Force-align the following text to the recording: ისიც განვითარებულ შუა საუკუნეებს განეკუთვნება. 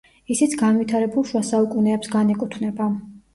ისიც 0.35 0.53
განვითარებულ 0.61 1.27
შუა 1.33 1.41
საუკუნეებს 1.51 2.11
განეკუთვნება. 2.17 2.89